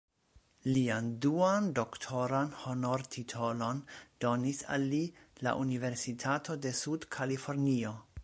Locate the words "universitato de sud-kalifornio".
5.65-7.97